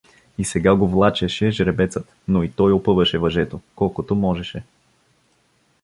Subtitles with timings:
[0.37, 4.63] И сега го влачеше жребецът, но и той опъваше въжето, колкото можеше.